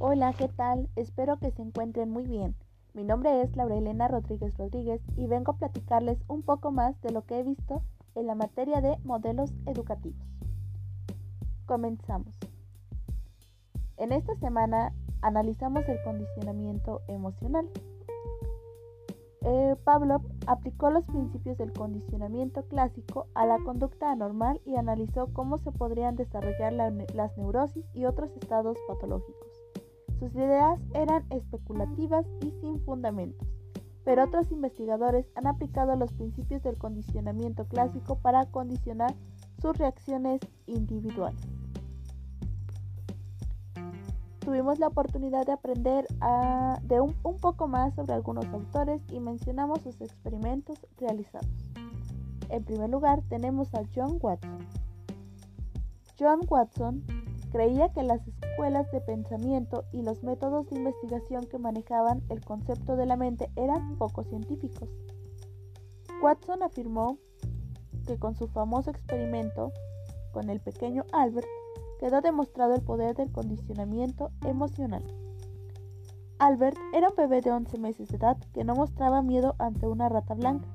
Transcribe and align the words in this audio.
Hola, 0.00 0.32
¿qué 0.32 0.46
tal? 0.46 0.88
Espero 0.94 1.40
que 1.40 1.50
se 1.50 1.60
encuentren 1.60 2.08
muy 2.08 2.24
bien. 2.24 2.54
Mi 2.94 3.02
nombre 3.02 3.42
es 3.42 3.56
Laura 3.56 3.74
Elena 3.74 4.06
Rodríguez 4.06 4.56
Rodríguez 4.56 5.00
y 5.16 5.26
vengo 5.26 5.50
a 5.50 5.56
platicarles 5.56 6.18
un 6.28 6.42
poco 6.42 6.70
más 6.70 7.00
de 7.02 7.10
lo 7.10 7.22
que 7.22 7.40
he 7.40 7.42
visto 7.42 7.82
en 8.14 8.28
la 8.28 8.36
materia 8.36 8.80
de 8.80 8.96
modelos 9.02 9.52
educativos. 9.66 10.24
Comenzamos. 11.66 12.32
En 13.96 14.12
esta 14.12 14.36
semana 14.36 14.94
analizamos 15.20 15.88
el 15.88 16.00
condicionamiento 16.04 17.02
emocional. 17.08 17.68
Eh, 19.40 19.74
Pavlov 19.82 20.22
aplicó 20.46 20.90
los 20.90 21.04
principios 21.06 21.58
del 21.58 21.72
condicionamiento 21.72 22.62
clásico 22.68 23.26
a 23.34 23.46
la 23.46 23.58
conducta 23.64 24.12
anormal 24.12 24.60
y 24.64 24.76
analizó 24.76 25.32
cómo 25.32 25.58
se 25.58 25.72
podrían 25.72 26.14
desarrollar 26.14 26.72
las 26.72 27.36
neurosis 27.36 27.84
y 27.94 28.04
otros 28.04 28.30
estados 28.36 28.78
patológicos. 28.86 29.47
Sus 30.18 30.34
ideas 30.34 30.80
eran 30.94 31.24
especulativas 31.30 32.26
y 32.40 32.50
sin 32.60 32.80
fundamentos, 32.80 33.46
pero 34.04 34.24
otros 34.24 34.50
investigadores 34.50 35.26
han 35.36 35.46
aplicado 35.46 35.94
los 35.94 36.12
principios 36.12 36.62
del 36.62 36.76
condicionamiento 36.76 37.66
clásico 37.66 38.16
para 38.16 38.46
condicionar 38.46 39.14
sus 39.62 39.78
reacciones 39.78 40.40
individuales. 40.66 41.40
Tuvimos 44.40 44.78
la 44.78 44.88
oportunidad 44.88 45.46
de 45.46 45.52
aprender 45.52 46.06
de 46.82 47.00
un, 47.00 47.14
un 47.22 47.36
poco 47.36 47.68
más 47.68 47.94
sobre 47.94 48.14
algunos 48.14 48.46
autores 48.46 49.02
y 49.12 49.20
mencionamos 49.20 49.82
sus 49.82 50.00
experimentos 50.00 50.84
realizados. 50.96 51.50
En 52.48 52.64
primer 52.64 52.88
lugar 52.90 53.22
tenemos 53.28 53.72
a 53.74 53.82
John 53.94 54.18
Watson. 54.20 54.58
John 56.18 56.40
Watson 56.48 57.04
creía 57.52 57.92
que 57.92 58.02
las 58.02 58.26
escuelas 58.58 58.90
de 58.90 59.00
pensamiento 59.00 59.84
y 59.92 60.02
los 60.02 60.24
métodos 60.24 60.68
de 60.68 60.78
investigación 60.78 61.46
que 61.46 61.60
manejaban 61.60 62.24
el 62.28 62.44
concepto 62.44 62.96
de 62.96 63.06
la 63.06 63.14
mente 63.14 63.52
eran 63.54 63.96
poco 63.98 64.24
científicos. 64.24 64.88
Watson 66.20 66.64
afirmó 66.64 67.18
que 68.04 68.18
con 68.18 68.34
su 68.34 68.48
famoso 68.48 68.90
experimento 68.90 69.70
con 70.32 70.50
el 70.50 70.58
pequeño 70.58 71.04
Albert 71.12 71.46
quedó 72.00 72.20
demostrado 72.20 72.74
el 72.74 72.82
poder 72.82 73.14
del 73.14 73.30
condicionamiento 73.30 74.32
emocional. 74.44 75.04
Albert 76.40 76.76
era 76.92 77.10
un 77.10 77.16
bebé 77.16 77.42
de 77.42 77.52
11 77.52 77.78
meses 77.78 78.08
de 78.08 78.16
edad 78.16 78.38
que 78.52 78.64
no 78.64 78.74
mostraba 78.74 79.22
miedo 79.22 79.54
ante 79.60 79.86
una 79.86 80.08
rata 80.08 80.34
blanca. 80.34 80.66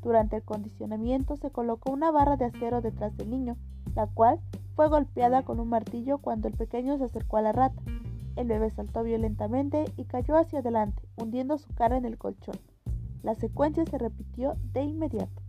Durante 0.00 0.36
el 0.36 0.42
condicionamiento 0.42 1.36
se 1.36 1.50
colocó 1.50 1.92
una 1.92 2.10
barra 2.10 2.38
de 2.38 2.46
acero 2.46 2.80
detrás 2.80 3.14
del 3.18 3.28
niño, 3.28 3.58
la 3.94 4.06
cual 4.06 4.40
fue 4.76 4.88
golpeada 4.88 5.42
con 5.42 5.58
un 5.58 5.70
martillo 5.70 6.18
cuando 6.18 6.48
el 6.48 6.54
pequeño 6.54 6.98
se 6.98 7.04
acercó 7.04 7.38
a 7.38 7.42
la 7.42 7.52
rata. 7.52 7.82
El 8.36 8.46
bebé 8.46 8.68
saltó 8.70 9.02
violentamente 9.02 9.86
y 9.96 10.04
cayó 10.04 10.36
hacia 10.36 10.58
adelante, 10.58 11.02
hundiendo 11.16 11.56
su 11.56 11.74
cara 11.74 11.96
en 11.96 12.04
el 12.04 12.18
colchón. 12.18 12.56
La 13.22 13.34
secuencia 13.34 13.86
se 13.86 13.96
repitió 13.96 14.54
de 14.74 14.82
inmediato. 14.82 15.42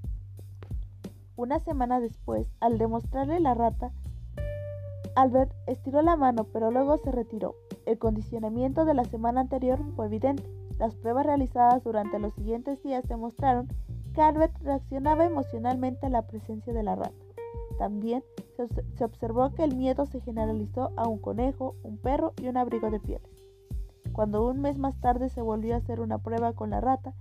Una 1.36 1.60
semana 1.60 2.00
después, 2.00 2.48
al 2.62 2.78
demostrarle 2.78 3.42
la 3.42 3.54
rata, 3.54 3.92
Albert 5.18 5.52
estiró 5.68 6.02
la 6.02 6.16
mano, 6.16 6.46
pero 6.54 6.72
luego 6.72 6.98
se 6.98 7.12
retiró. 7.12 7.56
El 7.86 7.98
condicionamiento 7.98 8.86
de 8.86 8.94
la 8.94 9.04
semana 9.04 9.42
anterior 9.42 9.80
fue 9.98 10.06
evidente. 10.06 10.50
Las 10.80 10.96
pruebas 10.96 11.26
realizadas 11.26 11.84
durante 11.84 12.18
los 12.18 12.34
siguientes 12.34 12.82
días 12.82 13.06
demostraron 13.10 13.68
que 14.16 14.22
Albert 14.22 14.58
reaccionaba 14.62 15.26
emocionalmente 15.26 16.06
a 16.06 16.10
la 16.10 16.22
presencia 16.22 16.72
de 16.72 16.84
la 16.84 16.96
rata. 16.96 17.26
También 17.78 18.24
se 18.96 19.04
observó 19.04 19.54
que 19.54 19.64
el 19.64 19.76
miedo 19.76 20.06
se 20.06 20.22
generalizó 20.22 20.92
a 20.98 21.08
un 21.08 21.20
conejo, 21.20 21.76
un 21.84 21.98
perro 21.98 22.34
y 22.42 22.48
un 22.48 22.58
abrigo 22.58 22.90
de 22.90 23.00
pieles. 23.00 23.44
Cuando 24.14 24.48
un 24.48 24.62
mes 24.62 24.78
más 24.78 25.00
tarde 25.00 25.30
se 25.30 25.42
volvió 25.42 25.76
a 25.76 25.78
hacer 25.78 26.00
una 26.00 26.18
prueba 26.18 26.54
con 26.54 26.72
la 26.72 26.82
rata, 26.82 27.14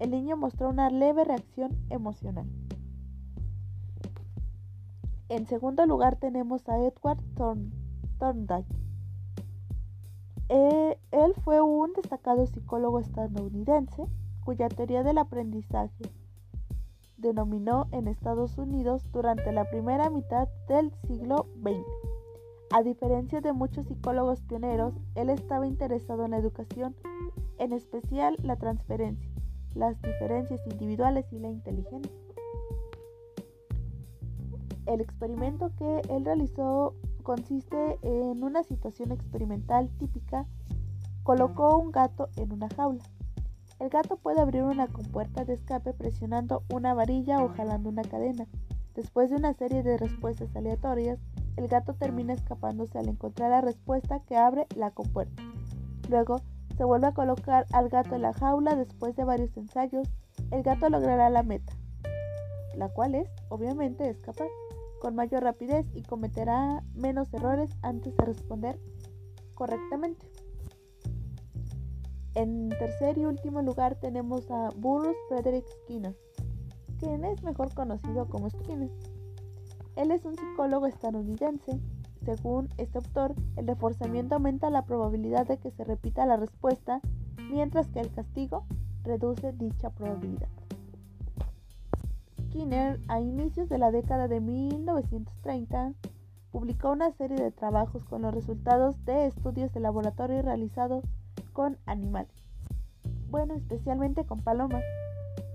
el 0.00 0.10
niño 0.10 0.36
mostró 0.36 0.68
una 0.68 0.90
leve 0.90 1.24
reacción 1.24 1.70
emocional. 1.90 2.46
En 5.28 5.46
segundo 5.46 5.86
lugar 5.86 6.16
tenemos 6.16 6.68
a 6.68 6.78
Edward 6.78 7.22
Thorndike. 8.18 8.74
Eh, 10.48 10.98
él 11.12 11.34
fue 11.44 11.60
un 11.60 11.92
destacado 11.92 12.44
psicólogo 12.46 12.98
estadounidense 12.98 14.06
cuya 14.44 14.68
teoría 14.68 15.04
del 15.04 15.18
aprendizaje 15.18 16.02
denominó 17.20 17.86
en 17.92 18.08
Estados 18.08 18.58
Unidos 18.58 19.04
durante 19.12 19.52
la 19.52 19.68
primera 19.70 20.10
mitad 20.10 20.48
del 20.68 20.92
siglo 21.06 21.46
XX. 21.62 21.84
A 22.72 22.82
diferencia 22.82 23.40
de 23.40 23.52
muchos 23.52 23.86
psicólogos 23.86 24.42
pioneros, 24.42 24.94
él 25.14 25.30
estaba 25.30 25.66
interesado 25.66 26.24
en 26.24 26.32
la 26.32 26.38
educación, 26.38 26.94
en 27.58 27.72
especial 27.72 28.36
la 28.42 28.56
transferencia, 28.56 29.30
las 29.74 30.00
diferencias 30.02 30.60
individuales 30.66 31.26
y 31.32 31.38
la 31.38 31.50
inteligencia. 31.50 32.12
El 34.86 35.00
experimento 35.00 35.70
que 35.76 36.02
él 36.08 36.24
realizó 36.24 36.94
consiste 37.22 37.98
en 38.02 38.42
una 38.42 38.62
situación 38.62 39.12
experimental 39.12 39.90
típica. 39.98 40.46
Colocó 41.22 41.76
un 41.78 41.92
gato 41.92 42.28
en 42.36 42.52
una 42.52 42.68
jaula. 42.70 43.04
El 43.80 43.88
gato 43.88 44.18
puede 44.18 44.42
abrir 44.42 44.62
una 44.62 44.88
compuerta 44.88 45.46
de 45.46 45.54
escape 45.54 45.94
presionando 45.94 46.62
una 46.70 46.92
varilla 46.92 47.42
o 47.42 47.48
jalando 47.48 47.88
una 47.88 48.02
cadena. 48.02 48.46
Después 48.94 49.30
de 49.30 49.36
una 49.36 49.54
serie 49.54 49.82
de 49.82 49.96
respuestas 49.96 50.54
aleatorias, 50.54 51.18
el 51.56 51.66
gato 51.66 51.94
termina 51.94 52.34
escapándose 52.34 52.98
al 52.98 53.08
encontrar 53.08 53.50
la 53.50 53.62
respuesta 53.62 54.20
que 54.20 54.36
abre 54.36 54.66
la 54.76 54.90
compuerta. 54.90 55.42
Luego, 56.10 56.42
se 56.76 56.84
vuelve 56.84 57.06
a 57.06 57.14
colocar 57.14 57.64
al 57.72 57.88
gato 57.88 58.14
en 58.14 58.22
la 58.22 58.34
jaula 58.34 58.76
después 58.76 59.16
de 59.16 59.24
varios 59.24 59.56
ensayos, 59.56 60.06
el 60.50 60.62
gato 60.62 60.90
logrará 60.90 61.30
la 61.30 61.42
meta, 61.42 61.72
la 62.74 62.90
cual 62.90 63.14
es, 63.14 63.30
obviamente, 63.48 64.08
escapar 64.08 64.48
con 65.00 65.14
mayor 65.14 65.42
rapidez 65.42 65.86
y 65.94 66.02
cometerá 66.02 66.82
menos 66.94 67.32
errores 67.32 67.70
antes 67.82 68.14
de 68.14 68.24
responder 68.24 68.78
correctamente. 69.54 70.29
En 72.34 72.68
tercer 72.68 73.18
y 73.18 73.24
último 73.24 73.60
lugar 73.60 73.96
tenemos 73.96 74.48
a 74.50 74.70
Burroughs 74.76 75.16
Frederick 75.28 75.66
Skinner, 75.82 76.16
quien 76.98 77.24
es 77.24 77.42
mejor 77.42 77.74
conocido 77.74 78.28
como 78.28 78.48
Skinner. 78.48 78.90
Él 79.96 80.12
es 80.12 80.24
un 80.24 80.36
psicólogo 80.36 80.86
estadounidense. 80.86 81.80
Según 82.24 82.68
este 82.76 82.98
autor, 82.98 83.34
el 83.56 83.66
reforzamiento 83.66 84.36
aumenta 84.36 84.70
la 84.70 84.84
probabilidad 84.84 85.48
de 85.48 85.58
que 85.58 85.72
se 85.72 85.84
repita 85.84 86.24
la 86.26 86.36
respuesta, 86.36 87.00
mientras 87.50 87.88
que 87.88 88.00
el 88.00 88.12
castigo 88.12 88.64
reduce 89.02 89.52
dicha 89.52 89.90
probabilidad. 89.90 90.48
Skinner, 92.46 93.00
a 93.08 93.20
inicios 93.20 93.68
de 93.68 93.78
la 93.78 93.90
década 93.90 94.28
de 94.28 94.40
1930, 94.40 95.94
publicó 96.52 96.92
una 96.92 97.10
serie 97.12 97.36
de 97.36 97.50
trabajos 97.50 98.04
con 98.04 98.22
los 98.22 98.34
resultados 98.34 99.02
de 99.04 99.26
estudios 99.26 99.72
de 99.72 99.80
laboratorio 99.80 100.42
realizados 100.42 101.04
con 101.60 101.76
animales, 101.84 102.32
bueno, 103.28 103.52
especialmente 103.52 104.24
con 104.24 104.40
palomas, 104.40 104.82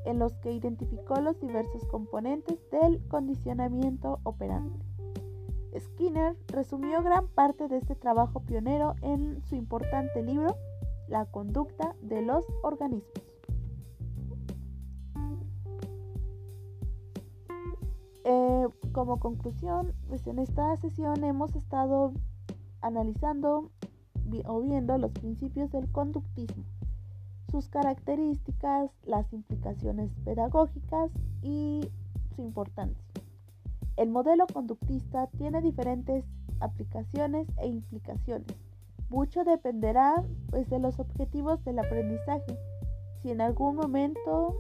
en 0.05 0.19
los 0.19 0.33
que 0.35 0.51
identificó 0.51 1.19
los 1.19 1.39
diversos 1.39 1.83
componentes 1.85 2.59
del 2.69 3.03
condicionamiento 3.07 4.19
operante. 4.21 4.85
Skinner 5.75 6.35
resumió 6.49 7.01
gran 7.01 7.27
parte 7.27 7.67
de 7.67 7.77
este 7.77 7.95
trabajo 7.95 8.41
pionero 8.41 8.93
en 9.01 9.43
su 9.45 9.55
importante 9.55 10.21
libro 10.21 10.55
La 11.07 11.25
conducta 11.25 11.95
de 12.03 12.21
los 12.21 12.45
organismos. 12.61 13.09
Eh, 18.25 18.67
como 18.91 19.19
conclusión, 19.19 19.95
pues 20.07 20.27
en 20.27 20.37
esta 20.37 20.77
sesión 20.77 21.23
hemos 21.23 21.55
estado 21.55 22.13
analizando 22.81 23.71
o 24.45 24.61
viendo 24.61 24.97
los 24.97 25.11
principios 25.11 25.71
del 25.71 25.91
conductismo, 25.91 26.63
sus 27.51 27.69
características, 27.69 28.91
las 29.05 29.31
implicaciones 29.33 30.11
pedagógicas 30.23 31.11
y 31.41 31.81
su 32.35 32.41
importancia. 32.41 33.03
El 33.97 34.09
modelo 34.09 34.45
conductista 34.47 35.27
tiene 35.37 35.61
diferentes 35.61 36.25
aplicaciones 36.59 37.47
e 37.57 37.67
implicaciones. 37.67 38.47
Mucho 39.09 39.43
dependerá 39.43 40.23
pues, 40.49 40.69
de 40.69 40.79
los 40.79 40.99
objetivos 40.99 41.63
del 41.63 41.79
aprendizaje, 41.79 42.57
si 43.21 43.31
en 43.31 43.41
algún 43.41 43.75
momento 43.75 44.55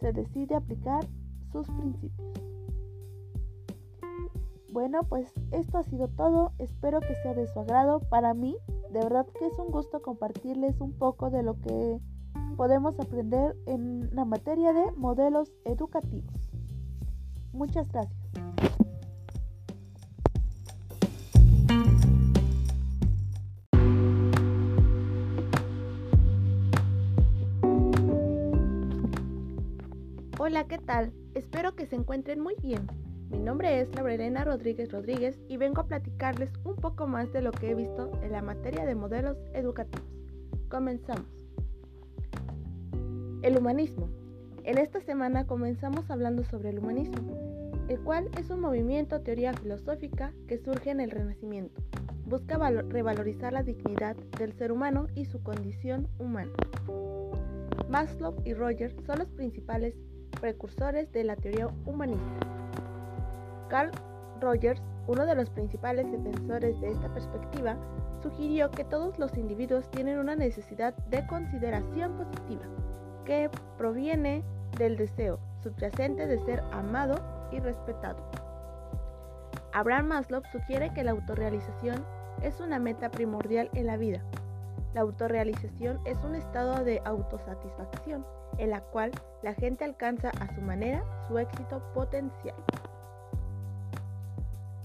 se 0.00 0.12
decide 0.12 0.54
aplicar 0.54 1.06
sus 1.52 1.68
principios. 1.68 2.57
Bueno, 4.70 5.02
pues 5.04 5.32
esto 5.50 5.78
ha 5.78 5.82
sido 5.82 6.08
todo, 6.08 6.52
espero 6.58 7.00
que 7.00 7.14
sea 7.22 7.32
de 7.32 7.46
su 7.46 7.58
agrado. 7.58 8.00
Para 8.00 8.34
mí, 8.34 8.56
de 8.92 9.00
verdad 9.00 9.26
que 9.38 9.46
es 9.46 9.58
un 9.58 9.70
gusto 9.70 10.02
compartirles 10.02 10.80
un 10.80 10.92
poco 10.92 11.30
de 11.30 11.42
lo 11.42 11.58
que 11.60 11.98
podemos 12.56 13.00
aprender 13.00 13.56
en 13.66 14.14
la 14.14 14.26
materia 14.26 14.74
de 14.74 14.92
modelos 14.92 15.50
educativos. 15.64 16.50
Muchas 17.52 17.88
gracias. 17.88 18.18
Hola, 30.38 30.64
¿qué 30.68 30.78
tal? 30.78 31.12
Espero 31.34 31.74
que 31.74 31.86
se 31.86 31.96
encuentren 31.96 32.40
muy 32.40 32.54
bien. 32.62 32.86
Mi 33.30 33.38
nombre 33.38 33.80
es 33.80 33.94
Laurelena 33.94 34.42
Rodríguez 34.44 34.90
Rodríguez 34.90 35.38
y 35.48 35.58
vengo 35.58 35.82
a 35.82 35.86
platicarles 35.86 36.50
un 36.64 36.76
poco 36.76 37.06
más 37.06 37.30
de 37.30 37.42
lo 37.42 37.52
que 37.52 37.70
he 37.70 37.74
visto 37.74 38.10
en 38.22 38.32
la 38.32 38.40
materia 38.40 38.86
de 38.86 38.94
modelos 38.94 39.36
educativos. 39.52 40.08
Comenzamos. 40.70 41.26
El 43.42 43.58
humanismo. 43.58 44.08
En 44.64 44.78
esta 44.78 45.00
semana 45.00 45.46
comenzamos 45.46 46.10
hablando 46.10 46.42
sobre 46.44 46.70
el 46.70 46.78
humanismo, 46.78 47.36
el 47.88 48.00
cual 48.00 48.30
es 48.38 48.48
un 48.48 48.60
movimiento 48.60 49.20
teoría 49.20 49.52
filosófica 49.52 50.32
que 50.46 50.58
surge 50.58 50.90
en 50.90 51.00
el 51.00 51.10
Renacimiento. 51.10 51.82
Busca 52.24 52.58
revalorizar 52.58 53.52
la 53.52 53.62
dignidad 53.62 54.16
del 54.38 54.54
ser 54.54 54.72
humano 54.72 55.06
y 55.14 55.26
su 55.26 55.42
condición 55.42 56.08
humana. 56.18 56.52
Maslow 57.90 58.36
y 58.44 58.54
Rogers 58.54 58.94
son 59.04 59.18
los 59.18 59.28
principales 59.28 59.94
precursores 60.40 61.12
de 61.12 61.24
la 61.24 61.36
teoría 61.36 61.68
humanista. 61.84 62.58
Carl 63.68 63.90
Rogers, 64.40 64.82
uno 65.06 65.26
de 65.26 65.34
los 65.34 65.50
principales 65.50 66.10
defensores 66.10 66.80
de 66.80 66.90
esta 66.90 67.08
perspectiva, 67.12 67.76
sugirió 68.22 68.70
que 68.70 68.84
todos 68.84 69.18
los 69.18 69.36
individuos 69.36 69.90
tienen 69.90 70.18
una 70.18 70.36
necesidad 70.36 70.94
de 71.08 71.26
consideración 71.26 72.12
positiva, 72.16 72.64
que 73.24 73.50
proviene 73.76 74.42
del 74.76 74.96
deseo 74.96 75.38
subyacente 75.62 76.26
de 76.26 76.38
ser 76.44 76.62
amado 76.72 77.16
y 77.52 77.60
respetado. 77.60 78.18
Abraham 79.72 80.08
Maslow 80.08 80.42
sugiere 80.50 80.92
que 80.92 81.04
la 81.04 81.12
autorrealización 81.12 82.04
es 82.42 82.60
una 82.60 82.78
meta 82.78 83.10
primordial 83.10 83.70
en 83.74 83.86
la 83.86 83.96
vida. 83.96 84.22
La 84.94 85.02
autorrealización 85.02 86.00
es 86.04 86.18
un 86.24 86.34
estado 86.34 86.84
de 86.84 87.00
autosatisfacción 87.04 88.24
en 88.56 88.70
la 88.70 88.80
cual 88.80 89.10
la 89.42 89.54
gente 89.54 89.84
alcanza 89.84 90.30
a 90.30 90.54
su 90.54 90.60
manera 90.60 91.04
su 91.28 91.38
éxito 91.38 91.82
potencial. 91.94 92.56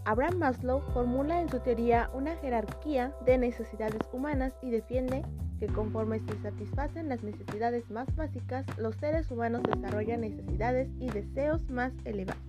Abraham 0.05 0.37
Maslow 0.37 0.81
formula 0.93 1.39
en 1.39 1.49
su 1.49 1.59
teoría 1.59 2.09
una 2.13 2.35
jerarquía 2.35 3.13
de 3.25 3.37
necesidades 3.37 4.01
humanas 4.11 4.53
y 4.61 4.69
defiende 4.69 5.23
que 5.59 5.67
conforme 5.67 6.19
se 6.19 6.37
satisfacen 6.41 7.07
las 7.07 7.23
necesidades 7.23 7.89
más 7.89 8.13
básicas, 8.17 8.65
los 8.77 8.95
seres 8.97 9.31
humanos 9.31 9.63
desarrollan 9.63 10.21
necesidades 10.21 10.89
y 10.99 11.09
deseos 11.09 11.69
más 11.69 11.93
elevados. 12.03 12.43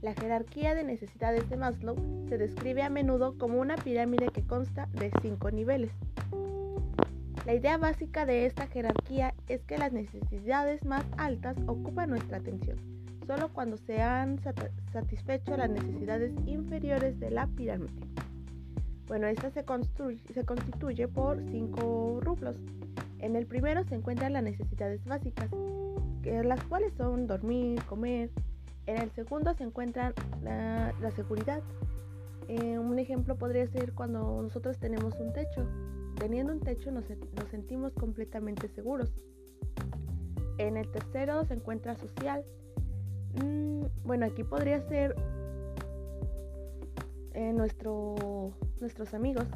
La 0.00 0.14
jerarquía 0.14 0.74
de 0.74 0.82
necesidades 0.82 1.48
de 1.50 1.58
Maslow 1.58 1.96
se 2.28 2.38
describe 2.38 2.82
a 2.82 2.88
menudo 2.88 3.36
como 3.36 3.60
una 3.60 3.76
pirámide 3.76 4.28
que 4.28 4.42
consta 4.42 4.88
de 4.94 5.12
cinco 5.20 5.50
niveles. 5.50 5.92
La 7.44 7.54
idea 7.54 7.76
básica 7.76 8.24
de 8.24 8.46
esta 8.46 8.66
jerarquía 8.66 9.34
es 9.48 9.62
que 9.64 9.76
las 9.76 9.92
necesidades 9.92 10.84
más 10.86 11.04
altas 11.18 11.56
ocupan 11.66 12.08
nuestra 12.08 12.38
atención, 12.38 12.78
solo 13.26 13.52
cuando 13.52 13.76
se 13.76 14.00
han 14.00 14.40
satisfecho 14.92 15.56
las 15.56 15.70
necesidades 15.70 16.32
inferiores 16.46 17.18
de 17.20 17.30
la 17.30 17.46
pirámide. 17.46 17.92
Bueno, 19.06 19.26
esta 19.26 19.50
se, 19.50 19.64
se 20.34 20.44
constituye 20.44 21.08
por 21.08 21.42
cinco 21.50 22.20
rublos. 22.22 22.56
En 23.18 23.36
el 23.36 23.46
primero 23.46 23.84
se 23.84 23.94
encuentran 23.94 24.32
las 24.32 24.42
necesidades 24.42 25.04
básicas, 25.04 25.48
que 26.22 26.42
las 26.42 26.62
cuales 26.64 26.92
son 26.94 27.26
dormir, 27.26 27.82
comer. 27.84 28.30
En 28.86 28.96
el 28.96 29.10
segundo 29.12 29.54
se 29.54 29.64
encuentra 29.64 30.12
la, 30.42 30.92
seguridad. 31.14 31.62
Eh, 32.48 32.78
un 32.78 32.98
ejemplo 32.98 33.36
podría 33.36 33.66
ser 33.68 33.92
cuando 33.92 34.42
nosotros 34.42 34.78
tenemos 34.78 35.14
un 35.20 35.32
techo 35.32 35.66
teniendo 36.22 36.52
un 36.52 36.60
techo 36.60 36.92
nos, 36.92 37.04
sentimos 37.50 37.92
completamente 37.94 38.68
seguros. 38.68 39.12
En 40.58 40.76
el 40.76 40.88
tercero 40.90 41.44
se 41.44 41.54
encuentra 41.54 41.96
social. 41.96 42.44
Mm, 43.40 43.84
bueno, 44.04 44.26
aquí 44.26 44.44
podría 44.44 44.80
ser 44.88 45.14
eh, 47.34 47.52
nuestro, 47.52 48.52
nuestros 48.80 49.14
amigos 49.14 49.46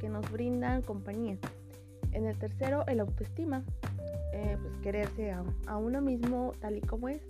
que 0.00 0.08
nos 0.08 0.30
brindan 0.30 0.82
compañía. 0.82 1.38
En 2.12 2.26
el 2.26 2.36
tercero, 2.38 2.84
el 2.86 3.00
autoestima, 3.00 3.64
eh, 4.32 4.56
pues 4.60 4.76
quererse 4.78 5.30
a, 5.30 5.44
a, 5.66 5.76
uno 5.76 6.00
mismo 6.00 6.52
tal 6.60 6.76
y 6.76 6.80
como 6.80 7.08
es. 7.08 7.22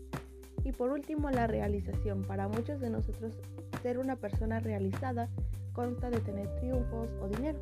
Y 0.65 0.73
por 0.73 0.91
último, 0.91 1.31
la 1.31 1.47
realización. 1.47 2.23
Para 2.23 2.49
muchos 2.49 2.81
de 2.81 2.91
nosotros, 2.91 3.35
ser 3.83 3.99
una 3.99 4.17
persona 4.17 4.61
realizada 4.61 5.29
consta 5.73 6.11
de 6.11 6.21
tener 6.21 6.49
triunfos 6.57 7.11
o 7.21 7.29
dinero. 7.29 7.59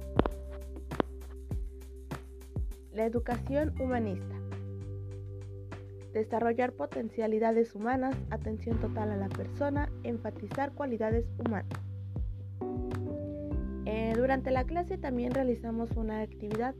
La 2.93 3.05
educación 3.05 3.75
humanista. 3.81 4.36
Desarrollar 6.17 6.73
potencialidades 6.73 7.75
humanas, 7.75 8.17
atención 8.31 8.81
total 8.81 9.11
a 9.11 9.17
la 9.19 9.29
persona, 9.29 9.91
enfatizar 10.03 10.73
cualidades 10.73 11.27
humanas. 11.39 11.69
Eh, 13.85 14.15
durante 14.17 14.51
la 14.51 14.65
clase 14.65 14.97
también 14.97 15.33
realizamos 15.33 15.91
una 15.95 16.23
actividad. 16.23 16.75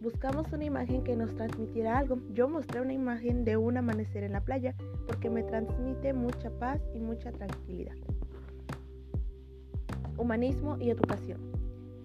Buscamos 0.00 0.52
una 0.52 0.64
imagen 0.64 1.04
que 1.04 1.14
nos 1.14 1.32
transmitiera 1.36 1.98
algo. 1.98 2.18
Yo 2.32 2.48
mostré 2.48 2.80
una 2.80 2.92
imagen 2.92 3.44
de 3.44 3.56
un 3.56 3.76
amanecer 3.76 4.24
en 4.24 4.32
la 4.32 4.40
playa 4.40 4.74
porque 5.06 5.30
me 5.30 5.44
transmite 5.44 6.12
mucha 6.12 6.50
paz 6.58 6.82
y 6.96 6.98
mucha 6.98 7.30
tranquilidad. 7.30 7.94
Humanismo 10.16 10.78
y 10.80 10.90
educación. 10.90 11.38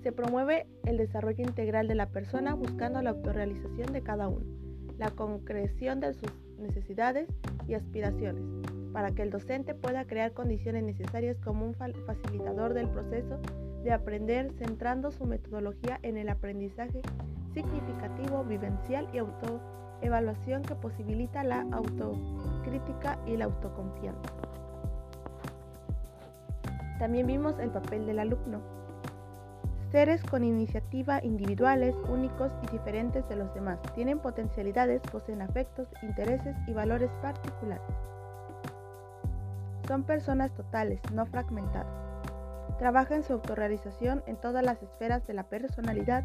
Se 0.03 0.11
promueve 0.11 0.67
el 0.85 0.97
desarrollo 0.97 1.43
integral 1.43 1.87
de 1.87 1.95
la 1.95 2.11
persona 2.11 2.53
buscando 2.53 3.01
la 3.01 3.09
autorrealización 3.09 3.91
de 3.91 4.03
cada 4.03 4.27
uno, 4.27 4.45
la 4.99 5.09
concreción 5.09 5.99
de 5.99 6.13
sus 6.13 6.31
necesidades 6.59 7.27
y 7.67 7.73
aspiraciones, 7.73 8.43
para 8.93 9.11
que 9.11 9.21
el 9.21 9.29
docente 9.29 9.75
pueda 9.75 10.05
crear 10.05 10.33
condiciones 10.33 10.83
necesarias 10.83 11.37
como 11.43 11.65
un 11.65 11.73
facilitador 11.73 12.73
del 12.73 12.89
proceso 12.89 13.39
de 13.83 13.91
aprender 13.91 14.51
centrando 14.57 15.11
su 15.11 15.25
metodología 15.25 15.99
en 16.03 16.17
el 16.17 16.29
aprendizaje 16.29 17.01
significativo, 17.53 18.43
vivencial 18.43 19.07
y 19.13 19.19
autoevaluación 19.19 20.63
que 20.63 20.75
posibilita 20.75 21.43
la 21.43 21.65
autocrítica 21.71 23.19
y 23.25 23.37
la 23.37 23.45
autoconfianza. 23.45 24.29
También 26.99 27.27
vimos 27.27 27.57
el 27.59 27.69
papel 27.69 28.05
del 28.05 28.19
alumno 28.19 28.78
Seres 29.91 30.21
con 30.21 30.43
iniciativa 30.43 31.19
individuales, 31.23 31.95
únicos 32.07 32.51
y 32.61 32.67
diferentes 32.67 33.27
de 33.27 33.35
los 33.35 33.51
demás. 33.55 33.79
Tienen 33.95 34.19
potencialidades, 34.19 35.01
poseen 35.11 35.41
afectos, 35.41 35.87
intereses 36.03 36.55
y 36.67 36.73
valores 36.73 37.09
particulares. 37.23 37.81
Son 39.87 40.03
personas 40.03 40.53
totales, 40.53 41.01
no 41.11 41.25
fragmentadas. 41.25 41.87
Trabaja 42.77 43.15
en 43.15 43.23
su 43.23 43.33
autorrealización 43.33 44.21
en 44.27 44.37
todas 44.37 44.63
las 44.63 44.81
esferas 44.83 45.25
de 45.25 45.33
la 45.33 45.49
personalidad, 45.49 46.23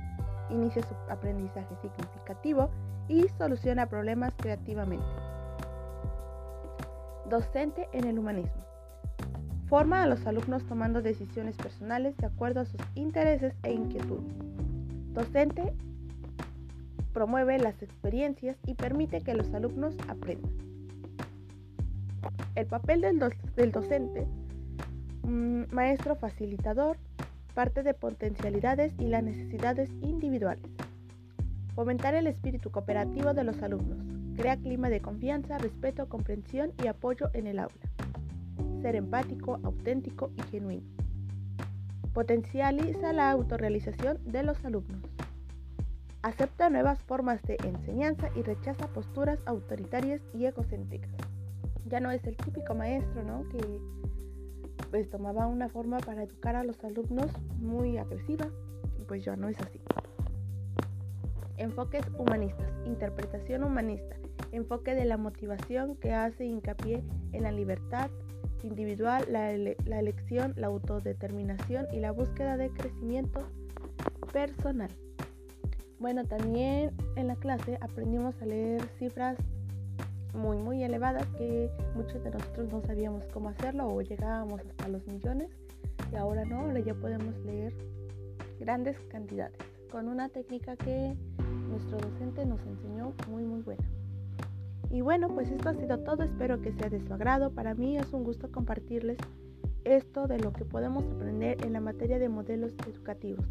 inicia 0.50 0.82
su 0.82 0.94
aprendizaje 1.08 1.74
significativo 1.80 2.68
y 3.08 3.28
soluciona 3.38 3.86
problemas 3.86 4.34
creativamente. 4.36 5.06
Docente 7.30 7.88
en 7.92 8.04
el 8.04 8.18
humanismo. 8.18 8.63
Forma 9.68 10.02
a 10.02 10.06
los 10.06 10.26
alumnos 10.26 10.62
tomando 10.64 11.00
decisiones 11.00 11.56
personales 11.56 12.16
de 12.18 12.26
acuerdo 12.26 12.60
a 12.60 12.66
sus 12.66 12.80
intereses 12.94 13.54
e 13.62 13.72
inquietudes. 13.72 14.32
Docente 15.14 15.72
promueve 17.14 17.58
las 17.58 17.80
experiencias 17.82 18.56
y 18.66 18.74
permite 18.74 19.22
que 19.22 19.34
los 19.34 19.54
alumnos 19.54 19.94
aprendan. 20.08 20.52
El 22.56 22.66
papel 22.66 23.00
del, 23.00 23.72
docente, 23.72 24.26
mm, 25.22 25.62
maestro 25.72 26.14
facilitador, 26.16 26.98
parte 27.54 27.82
de 27.82 27.94
potencialidades 27.94 28.92
y 28.98 29.06
las 29.06 29.22
necesidades 29.22 29.90
individuales. 30.02 30.64
Fomentar 31.74 32.14
el 32.14 32.26
espíritu 32.26 32.70
cooperativo 32.70 33.32
de 33.32 33.44
los 33.44 33.62
alumnos. 33.62 33.98
Crea 34.36 34.56
clima 34.56 34.90
de 34.90 35.00
confianza, 35.00 35.58
respeto, 35.58 36.08
comprensión 36.08 36.72
y 36.82 36.88
apoyo 36.88 37.30
en 37.32 37.46
el 37.46 37.60
aula 37.60 37.93
ser 38.84 38.96
empático, 38.96 39.60
auténtico 39.62 40.30
y 40.36 40.42
genuino. 40.50 40.86
Potencializa 42.12 43.14
la 43.14 43.30
autorrealización 43.30 44.18
de 44.26 44.42
los 44.42 44.62
alumnos. 44.62 45.00
Acepta 46.20 46.68
nuevas 46.68 47.00
formas 47.04 47.40
de 47.44 47.56
enseñanza 47.64 48.28
y 48.36 48.42
rechaza 48.42 48.88
posturas 48.88 49.38
autoritarias 49.46 50.20
y 50.34 50.44
egocéntricas. 50.44 51.10
Ya 51.86 51.98
no 52.00 52.10
es 52.10 52.22
el 52.26 52.36
típico 52.36 52.74
maestro, 52.74 53.24
¿no? 53.24 53.48
Que 53.48 53.80
pues 54.90 55.08
tomaba 55.08 55.46
una 55.46 55.70
forma 55.70 55.96
para 56.00 56.24
educar 56.24 56.54
a 56.54 56.62
los 56.62 56.84
alumnos 56.84 57.30
muy 57.56 57.96
agresiva, 57.96 58.50
pues 59.08 59.24
ya 59.24 59.34
no 59.34 59.48
es 59.48 59.58
así. 59.62 59.80
Enfoques 61.56 62.04
humanistas, 62.18 62.70
interpretación 62.84 63.64
humanista, 63.64 64.16
enfoque 64.52 64.94
de 64.94 65.06
la 65.06 65.16
motivación 65.16 65.96
que 65.96 66.12
hace 66.12 66.44
hincapié 66.44 67.02
en 67.32 67.44
la 67.44 67.50
libertad, 67.50 68.10
individual, 68.64 69.24
la, 69.30 69.52
elección, 69.52 70.54
la 70.56 70.68
autodeterminación 70.68 71.86
y 71.92 72.00
la 72.00 72.10
búsqueda 72.10 72.56
de 72.56 72.70
crecimiento 72.70 73.40
personal. 74.32 74.90
Bueno, 75.98 76.24
también 76.24 76.92
en 77.16 77.28
la 77.28 77.36
clase 77.36 77.78
aprendimos 77.80 78.34
a 78.42 78.46
leer 78.46 78.82
cifras 78.98 79.38
muy 80.34 80.56
muy 80.58 80.82
elevadas 80.82 81.26
que 81.38 81.70
muchos 81.94 82.22
de 82.24 82.30
nosotros 82.30 82.72
no 82.72 82.82
sabíamos 82.82 83.24
cómo 83.26 83.50
hacerlo 83.50 83.86
o 83.86 84.02
llegábamos 84.02 84.60
hasta 84.62 84.88
los 84.88 85.06
millones 85.06 85.48
y 86.10 86.16
ahora 86.16 86.44
no, 86.44 86.62
ahora 86.62 86.80
ya 86.80 86.94
podemos 86.94 87.36
leer 87.44 87.72
grandes 88.58 88.98
cantidades 89.10 89.56
con 89.92 90.08
una 90.08 90.28
técnica 90.28 90.76
que 90.76 91.14
nuestro 91.68 91.98
docente 91.98 92.44
nos 92.44 92.60
enseñó 92.66 93.14
muy 93.28 93.44
muy 93.44 93.62
buena. 93.62 93.84
Y 94.94 95.00
bueno, 95.00 95.26
pues 95.26 95.50
esto 95.50 95.70
ha 95.70 95.74
sido 95.74 95.98
todo, 95.98 96.22
espero 96.22 96.62
que 96.62 96.70
sea 96.70 96.88
de 96.88 97.00
su 97.00 97.12
agrado. 97.12 97.50
Para 97.50 97.74
mí 97.74 97.98
es 97.98 98.12
un 98.12 98.22
gusto 98.22 98.52
compartirles 98.52 99.18
esto 99.82 100.28
de 100.28 100.38
lo 100.38 100.52
que 100.52 100.64
podemos 100.64 101.04
aprender 101.04 101.56
en 101.66 101.72
la 101.72 101.80
materia 101.80 102.20
de 102.20 102.28
modelos 102.28 102.70
educativos. 102.86 103.44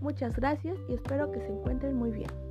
Muchas 0.00 0.34
gracias 0.34 0.78
y 0.88 0.94
espero 0.94 1.30
que 1.32 1.40
se 1.42 1.48
encuentren 1.48 1.94
muy 1.96 2.10
bien. 2.10 2.49